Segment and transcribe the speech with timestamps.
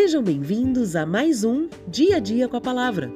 [0.00, 3.12] Sejam bem-vindos a mais um Dia a Dia com a Palavra,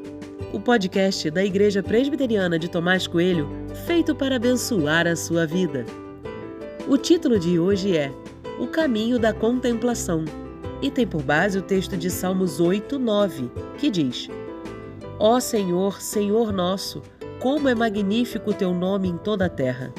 [0.52, 3.48] o podcast da Igreja Presbiteriana de Tomás Coelho,
[3.86, 5.86] feito para abençoar a sua vida.
[6.88, 8.12] O título de hoje é
[8.58, 10.24] O Caminho da Contemplação
[10.82, 14.28] e tem por base o texto de Salmos 8, 9, que diz:
[15.20, 17.00] Ó Senhor, Senhor nosso,
[17.38, 19.94] como é magnífico o teu nome em toda a terra.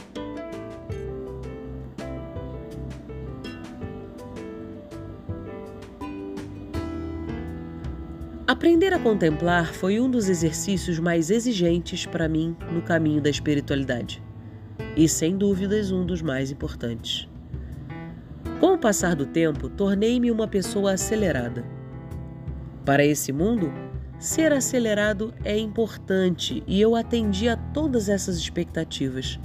[8.45, 14.21] Aprender a contemplar foi um dos exercícios mais exigentes para mim no caminho da espiritualidade.
[14.97, 17.25] E sem dúvidas um dos mais importantes.
[18.59, 21.63] Com o passar do tempo, tornei-me uma pessoa acelerada.
[22.83, 23.71] Para esse mundo,
[24.19, 29.39] ser acelerado é importante e eu atendi a todas essas expectativas.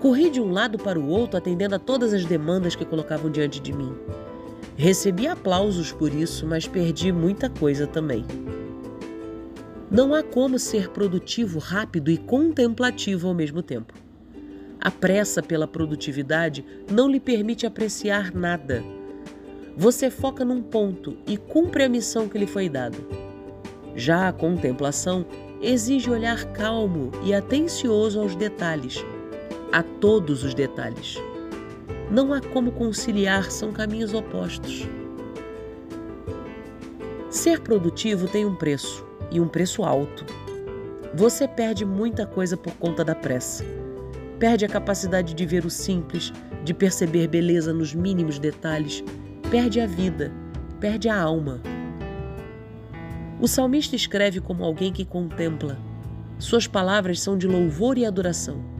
[0.00, 3.58] Corri de um lado para o outro atendendo a todas as demandas que colocavam diante
[3.58, 3.96] de mim
[4.76, 8.26] Recebi aplausos por isso, mas perdi muita coisa também.
[9.90, 13.94] Não há como ser produtivo, rápido e contemplativo ao mesmo tempo.
[14.78, 18.84] A pressa pela produtividade não lhe permite apreciar nada.
[19.76, 22.98] Você foca num ponto e cumpre a missão que lhe foi dada.
[23.94, 25.24] Já a contemplação
[25.62, 29.02] exige olhar calmo e atencioso aos detalhes,
[29.72, 31.18] a todos os detalhes.
[32.10, 34.86] Não há como conciliar, são caminhos opostos.
[37.28, 40.24] Ser produtivo tem um preço, e um preço alto.
[41.14, 43.64] Você perde muita coisa por conta da pressa.
[44.38, 49.02] Perde a capacidade de ver o simples, de perceber beleza nos mínimos detalhes,
[49.50, 50.30] perde a vida,
[50.78, 51.60] perde a alma.
[53.40, 55.76] O salmista escreve como alguém que contempla.
[56.38, 58.75] Suas palavras são de louvor e adoração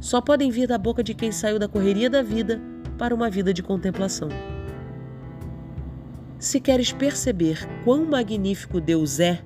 [0.00, 2.60] só podem vir da boca de quem saiu da correria da vida
[2.98, 4.28] para uma vida de contemplação.
[6.38, 9.40] Se queres perceber quão magnífico Deus é,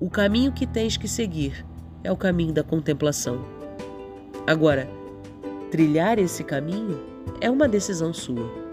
[0.00, 1.64] o caminho que tens que seguir
[2.02, 3.44] é o caminho da contemplação.
[4.46, 4.88] Agora,
[5.70, 7.00] trilhar esse caminho
[7.40, 8.63] é uma decisão sua.